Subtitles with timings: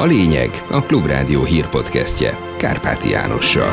[0.00, 3.72] A lényeg a Klubrádió hírpodcastje Kárpáti Jánossal.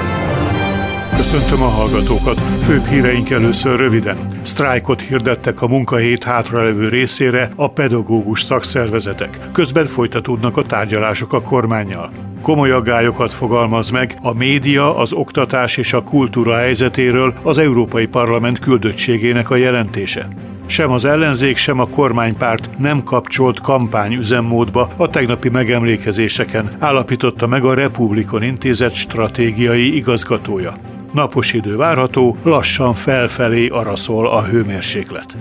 [1.16, 2.40] Köszöntöm a hallgatókat.
[2.40, 4.18] Főbb híreink először röviden.
[4.42, 9.40] Sztrájkot hirdettek a munkahét hátralevő részére a pedagógus szakszervezetek.
[9.52, 12.12] Közben folytatódnak a tárgyalások a kormányjal.
[12.42, 18.60] Komoly aggályokat fogalmaz meg a média, az oktatás és a kultúra helyzetéről az Európai Parlament
[18.60, 20.28] küldöttségének a jelentése.
[20.70, 27.74] Sem az ellenzék, sem a kormánypárt nem kapcsolt kampányüzemmódba a tegnapi megemlékezéseken, állapította meg a
[27.74, 30.78] Republikon Intézet stratégiai igazgatója.
[31.14, 35.38] Napos idő várható, lassan felfelé araszol a hőmérséklet.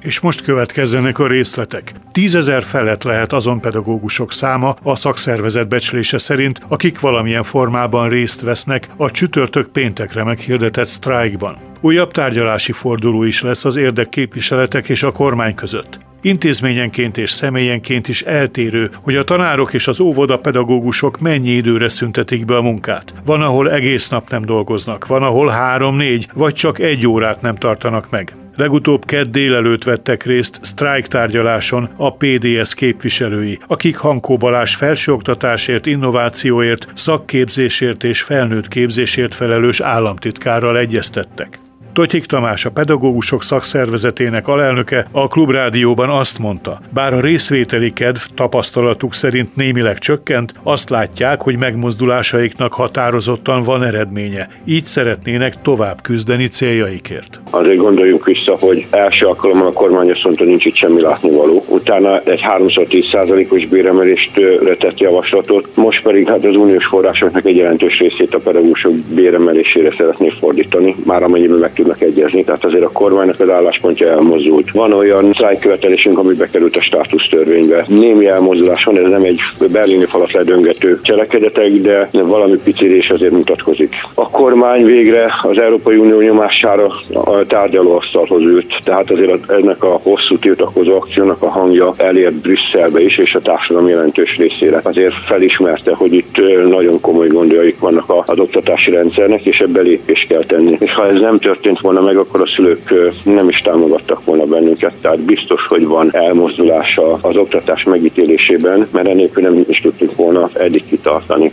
[0.00, 1.92] És most következzenek a részletek.
[2.14, 8.88] Tízezer felett lehet azon pedagógusok száma a szakszervezet becslése szerint, akik valamilyen formában részt vesznek
[8.96, 11.58] a csütörtök péntekre meghirdetett sztrájkban.
[11.80, 16.03] Újabb tárgyalási forduló is lesz az érdekképviseletek és a kormány között.
[16.24, 22.44] Intézményenként és személyenként is eltérő, hogy a tanárok és az óvoda pedagógusok mennyi időre szüntetik
[22.44, 23.14] be a munkát.
[23.24, 28.10] Van, ahol egész nap nem dolgoznak, van, ahol három-négy, vagy csak egy órát nem tartanak
[28.10, 28.36] meg.
[28.56, 38.04] Legutóbb kedd délelőtt vettek részt sztrájk tárgyaláson a PDS képviselői, akik Hankó felsőoktatásért, innovációért, szakképzésért
[38.04, 41.58] és felnőtt képzésért felelős államtitkárral egyeztettek.
[41.94, 49.14] Totyik Tamás, a pedagógusok szakszervezetének alelnöke a Klubrádióban azt mondta, bár a részvételi kedv tapasztalatuk
[49.14, 57.40] szerint némileg csökkent, azt látják, hogy megmozdulásaiknak határozottan van eredménye, így szeretnének tovább küzdeni céljaikért.
[57.50, 61.64] Azért gondoljunk vissza, hogy első alkalommal a kormány azt mondta, nincs itt semmi látnivaló.
[61.68, 64.40] Utána egy 310%-os béremelést
[64.78, 70.28] tett javaslatot, most pedig hát az uniós forrásoknak egy jelentős részét a pedagógusok béremelésére szeretné
[70.40, 74.70] fordítani, már amennyiben meg tudnak egyezni, tehát azért a kormánynak az álláspontja elmozdult.
[74.70, 77.84] Van olyan sztrájkkövetelésünk, ami bekerült a státusztörvénybe.
[77.88, 79.40] Némi elmozdulás van, ez nem egy
[79.72, 83.94] berlini falat ledöngető cselekedetek, de valami picirés azért mutatkozik.
[84.14, 90.38] A kormány végre az Európai Unió nyomására a tárgyalóasztalhoz ült, tehát azért ennek a hosszú
[90.38, 94.80] tiltakozó akciónak a hangja elért Brüsszelbe is, és a társadalom jelentős részére.
[94.82, 96.36] Azért felismerte, hogy itt
[96.68, 100.76] nagyon komoly gondjaik vannak az oktatási rendszernek, és ebbe lépést kell tenni.
[100.78, 104.44] És ha ez nem történt, történt volna meg, akkor a szülők nem is támogattak volna
[104.44, 104.94] bennünket.
[105.00, 110.84] Tehát biztos, hogy van elmozdulása az oktatás megítélésében, mert enélkül nem is tudtunk volna eddig
[110.88, 111.52] kitartani.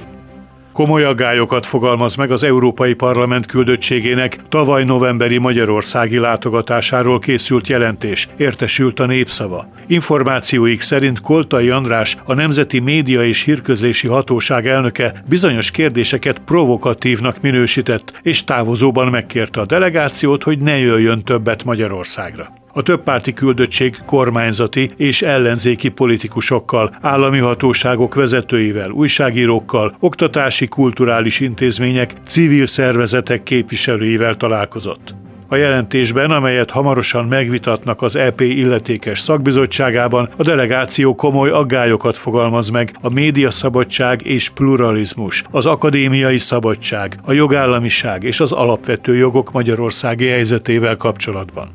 [0.74, 9.00] Komoly aggályokat fogalmaz meg az Európai Parlament küldöttségének tavaly novemberi magyarországi látogatásáról készült jelentés, értesült
[9.00, 9.68] a népszava.
[9.88, 18.20] Információik szerint Koltai András, a Nemzeti Média és Hírközlési Hatóság elnöke bizonyos kérdéseket provokatívnak minősített,
[18.22, 22.61] és távozóban megkérte a delegációt, hogy ne jöjjön többet Magyarországra.
[22.74, 32.66] A többpárti küldöttség kormányzati és ellenzéki politikusokkal, állami hatóságok vezetőivel, újságírókkal, oktatási kulturális intézmények, civil
[32.66, 35.14] szervezetek képviselőivel találkozott.
[35.52, 42.96] A jelentésben, amelyet hamarosan megvitatnak az EP illetékes szakbizottságában, a delegáció komoly aggályokat fogalmaz meg
[43.02, 50.96] a médiaszabadság és pluralizmus, az akadémiai szabadság, a jogállamiság és az alapvető jogok magyarországi helyzetével
[50.96, 51.70] kapcsolatban.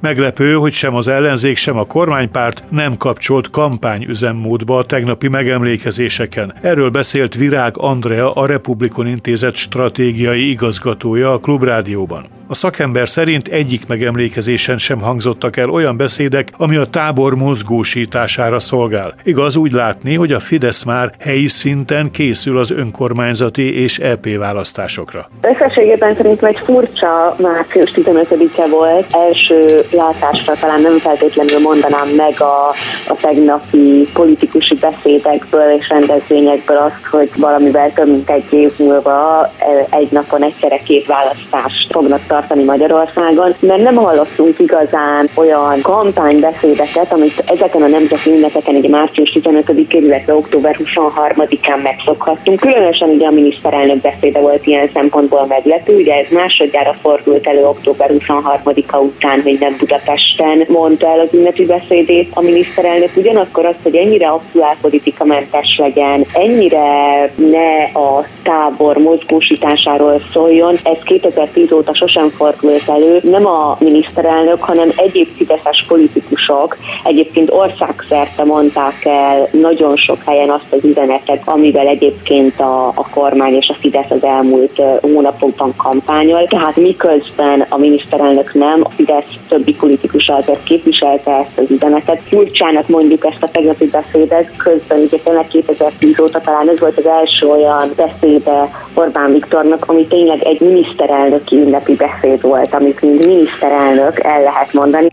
[0.00, 6.54] Meglepő, hogy sem az ellenzék, sem a kormánypárt nem kapcsolt kampányüzemmódba a tegnapi megemlékezéseken.
[6.62, 12.37] Erről beszélt Virág Andrea, a Republikon Intézet stratégiai igazgatója a Klubrádióban.
[12.50, 19.14] A szakember szerint egyik megemlékezésen sem hangzottak el olyan beszédek, ami a tábor mozgósítására szolgál.
[19.22, 25.28] Igaz úgy látni, hogy a Fidesz már helyi szinten készül az önkormányzati és EP választásokra.
[25.40, 29.06] Összességében szerintem egy furcsa március 15-e volt.
[29.10, 32.68] Első látásra talán nem feltétlenül mondanám meg a,
[33.08, 39.50] a tegnapi politikusi beszédekből és rendezvényekből azt, hogy valamivel több mint egy év múlva
[39.90, 47.42] egy napon egyszerre két választást fognak tartani Magyarországon, mert nem hallottunk igazán olyan kampánybeszédeket, amit
[47.46, 52.60] ezeken a nemzeti ünnepeken, ugye március 15-én, illetve október 23-án megszokhattunk.
[52.60, 58.10] Különösen ugye a miniszterelnök beszéde volt ilyen szempontból meglepő, ugye ez másodjára fordult elő október
[58.18, 63.96] 23-a után, hogy nem Budapesten mondta el az ünnepi beszédét a miniszterelnök, ugyanakkor az, hogy
[63.96, 72.36] ennyire aktuálpolitika mentes legyen, ennyire ne a tábor mozgósításáról szóljon, ez 2010 óta sosem nem
[72.36, 73.20] fordult elő.
[73.22, 80.72] Nem a miniszterelnök, hanem egyéb fideszes politikusok egyébként országszerte mondták el nagyon sok helyen azt
[80.72, 86.46] az üzenetet, amivel egyébként a, a kormány és a Fidesz az elmúlt hónapokban kampányol.
[86.46, 92.20] Tehát miközben a miniszterelnök nem, a Fidesz többi politikus azért képviselte ezt az üzenetet.
[92.28, 97.06] Furcsának mondjuk ezt a tegnapi beszédet, közben ugye tényleg 2010 óta talán ez volt az
[97.06, 104.24] első olyan beszéde Orbán Viktornak, ami tényleg egy miniszterelnöki ünnepi beszéd volt, amit mint miniszterelnök
[104.24, 105.08] el lehet mondani.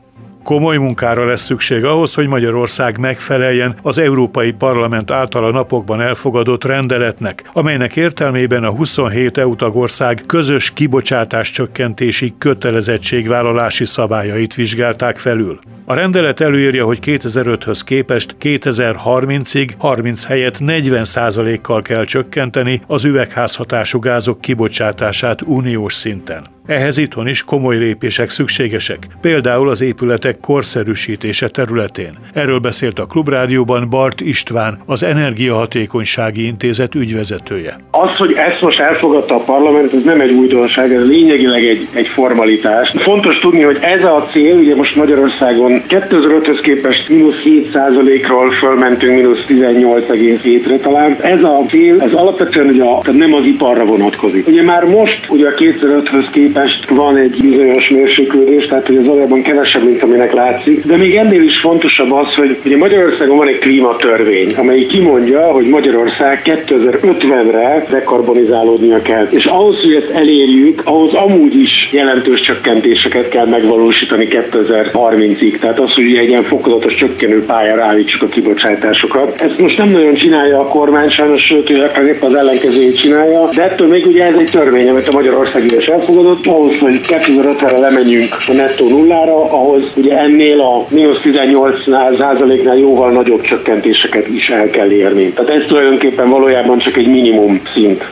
[0.46, 6.64] Komoly munkára lesz szükség ahhoz, hogy Magyarország megfeleljen az Európai Parlament által a napokban elfogadott
[6.64, 15.60] rendeletnek, amelynek értelmében a 27 EU tagország közös kibocsátás csökkentési kötelezettségvállalási szabályait vizsgálták felül.
[15.86, 24.42] A rendelet előírja, hogy 2005-höz képest 2030-ig 30 helyett 40%-kal kell csökkenteni az üvegházhatású gázok
[24.42, 26.55] kibocsátását uniós szinten.
[26.68, 32.18] Ehhez itthon is komoly lépések szükségesek, például az épületek korszerűsítése területén.
[32.34, 37.80] Erről beszélt a Klubrádióban Bart István, az Energiahatékonysági Intézet ügyvezetője.
[37.92, 42.08] Az, hogy ezt most elfogadta a parlament, ez nem egy újdonság, ez lényegileg egy, egy
[42.08, 42.94] formalitás.
[42.96, 49.46] Fontos tudni, hogy ez a cél, ugye most Magyarországon 2005-höz képest mínusz 7%-ról fölmentünk mínusz
[49.48, 51.18] 18,7-re talán.
[51.22, 54.48] Ez a cél, ez alapvetően ugye a, tehát nem az iparra vonatkozik.
[54.48, 59.06] Ugye már most, ugye a 2005-höz képest képest van egy bizonyos mérséklődés, tehát hogy az
[59.06, 60.86] valójában kevesebb, mint aminek látszik.
[60.86, 65.68] De még ennél is fontosabb az, hogy ugye Magyarországon van egy klímatörvény, amely kimondja, hogy
[65.68, 69.28] Magyarország 2050-re dekarbonizálódnia kell.
[69.30, 75.58] És ahhoz, hogy ezt elérjük, ahhoz amúgy is jelentős csökkentéseket kell megvalósítani 2030-ig.
[75.60, 79.42] Tehát az, hogy egy ilyen fokozatos csökkenő pályára állítsuk a kibocsátásokat.
[79.42, 83.88] Ezt most nem nagyon csinálja a kormány, sajnos, sőt, épp az ellenkezőjét csinálja, de ettől
[83.88, 88.54] még ugye ez egy törvény, amit a Magyarország is elfogadott, ahhoz, hogy 2050-re lemenjünk a
[88.54, 91.76] nettó nullára, ahhoz ugye ennél a mínusz 18
[92.18, 95.30] százaléknál jóval nagyobb csökkentéseket is el kell érni.
[95.30, 98.06] Tehát ez tulajdonképpen valójában csak egy minimum szint.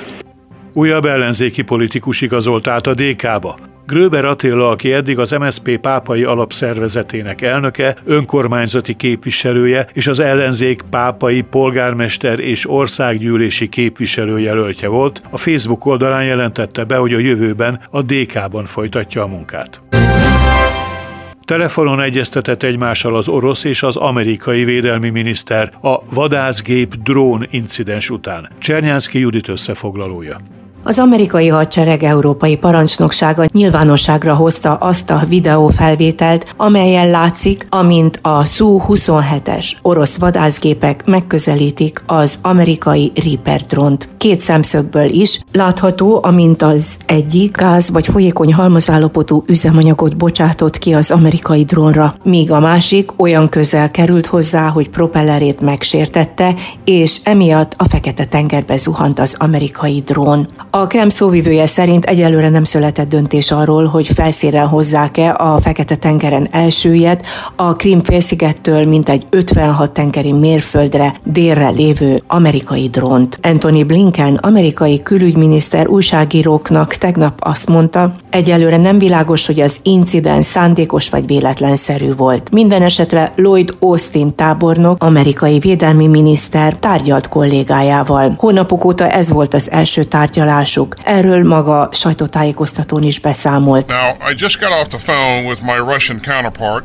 [0.74, 3.73] Újabb ellenzéki politikus igazolt át a DK-ba.
[3.86, 11.42] Gröber Attila, aki eddig az MSZP pápai alapszervezetének elnöke, önkormányzati képviselője és az ellenzék pápai
[11.42, 18.66] polgármester és országgyűlési képviselőjelöltje volt, a Facebook oldalán jelentette be, hogy a jövőben a DK-ban
[18.66, 19.82] folytatja a munkát.
[21.46, 28.50] Telefonon egyeztetett egymással az orosz és az amerikai védelmi miniszter a vadászgép drón incidens után.
[28.58, 30.38] Csernyánszki Judit összefoglalója.
[30.86, 39.72] Az amerikai hadsereg európai parancsnoksága nyilvánosságra hozta azt a videófelvételt, amelyen látszik, amint a Su-27-es
[39.82, 44.10] orosz vadászgépek megközelítik az amerikai Reaper drónt.
[44.18, 51.12] Két szemszögből is látható, amint az egyik gáz vagy folyékony halmazállapotú üzemanyagot bocsátott ki az
[51.12, 57.84] amerikai drónra, míg a másik olyan közel került hozzá, hogy propellerét megsértette, és emiatt a
[57.84, 60.48] Fekete-tengerbe zuhant az amerikai drón.
[60.76, 67.26] A Krem szóvivője szerint egyelőre nem született döntés arról, hogy felszínre hozzák-e a Fekete-tengeren elsőjét
[67.56, 73.40] a Krim félszigettől mintegy 56 tengeri mérföldre délre lévő amerikai drónt.
[73.42, 81.10] Anthony Blinken, amerikai külügyminiszter újságíróknak tegnap azt mondta, egyelőre nem világos, hogy az incidens szándékos
[81.10, 82.52] vagy véletlenszerű volt.
[82.52, 88.34] Minden esetre Lloyd Austin tábornok, amerikai védelmi miniszter tárgyalt kollégájával.
[88.38, 90.96] Hónapok óta ez volt az első tárgyalás tárgyalásuk.
[91.04, 93.90] Erről maga sajtótájékoztatón is beszámolt.
[93.90, 96.84] Now, I just got off the phone with my Russian counterpart.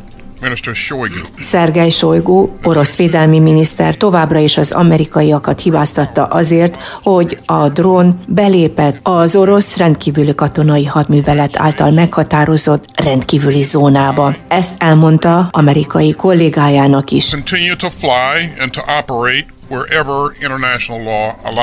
[1.40, 8.98] Szergej Shoigu, orosz védelmi miniszter továbbra is az amerikaiakat hibáztatta azért, hogy a drón belépett
[9.02, 14.34] az orosz rendkívüli katonai hadművelet által meghatározott rendkívüli zónába.
[14.48, 17.34] Ezt elmondta amerikai kollégájának is.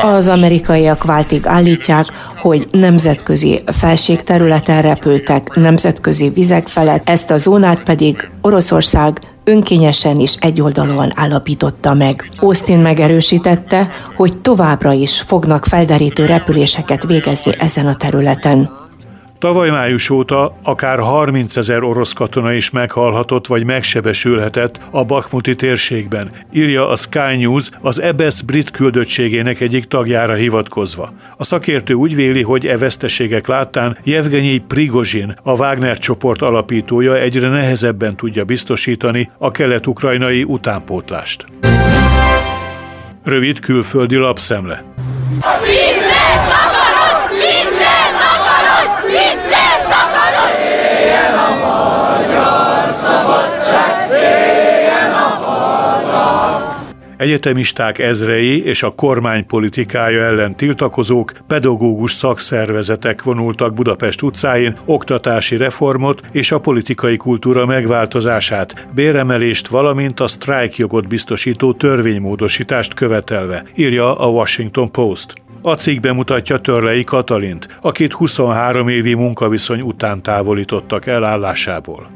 [0.03, 2.05] Az amerikaiak váltig állítják,
[2.37, 11.11] hogy nemzetközi felségterületen repültek, nemzetközi vizek felett, ezt a zónát pedig Oroszország önkényesen és egyoldalúan
[11.15, 12.31] állapította meg.
[12.39, 18.84] Austin megerősítette, hogy továbbra is fognak felderítő repüléseket végezni ezen a területen.
[19.45, 26.31] Tavaly május óta akár 30 ezer orosz katona is meghalhatott vagy megsebesülhetett a Bakmuti térségben,
[26.53, 31.13] írja a Sky News az EBS brit küldöttségének egyik tagjára hivatkozva.
[31.37, 37.49] A szakértő úgy véli, hogy e veszteségek láttán Jevgenyi Prigozsin, a Wagner csoport alapítója egyre
[37.49, 41.45] nehezebben tudja biztosítani a kelet-ukrajnai utánpótlást.
[43.23, 44.83] Rövid külföldi lapszemle.
[45.39, 45.57] A
[57.25, 66.21] Egyetemisták ezrei és a kormány politikája ellen tiltakozók, pedagógus szakszervezetek vonultak Budapest utcáin oktatási reformot
[66.31, 74.91] és a politikai kultúra megváltozását, béremelést, valamint a sztrájkjogot biztosító törvénymódosítást követelve, írja a Washington
[74.91, 75.33] Post.
[75.61, 82.07] A cikk bemutatja Törlei Katalint, akit 23 évi munkaviszony után távolítottak el állásából.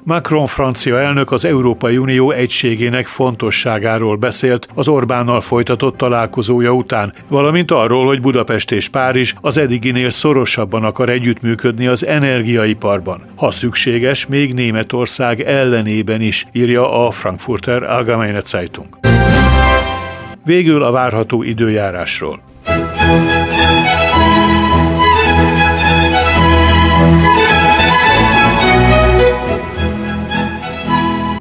[0.07, 7.71] Macron francia elnök az Európai Unió egységének fontosságáról beszélt az Orbánnal folytatott találkozója után, valamint
[7.71, 13.21] arról, hogy Budapest és Párizs az eddiginél szorosabban akar együttműködni az energiaiparban.
[13.35, 18.87] Ha szükséges, még Németország ellenében is, írja a Frankfurter Allgemeine Zeitung.
[20.45, 22.46] Végül a várható időjárásról.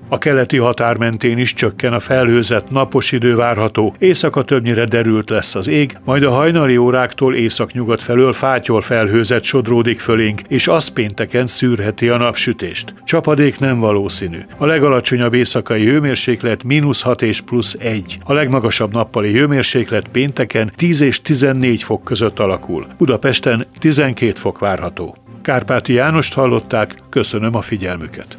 [0.09, 5.55] A keleti határ mentén is csökken a felhőzet, napos idő várható, éjszaka többnyire derült lesz
[5.55, 11.47] az ég, majd a hajnali óráktól északnyugat felől fátyol felhőzet sodródik fölénk, és az pénteken
[11.47, 12.95] szűrheti a napsütést.
[13.05, 14.39] Csapadék nem valószínű.
[14.57, 18.19] A legalacsonyabb éjszakai hőmérséklet mínusz 6 és plusz 1.
[18.25, 22.87] A legmagasabb nappali hőmérséklet pénteken 10 és 14 fok között alakul.
[22.99, 25.17] Budapesten 12 fok várható.
[25.43, 28.39] Kárpáti Jánost hallották, köszönöm a figyelmüket.